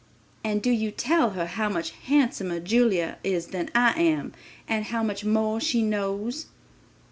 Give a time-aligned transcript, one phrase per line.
[0.43, 4.33] And do you tell her how much handsomer Julia is than I am,
[4.67, 6.47] and how much more she knows?"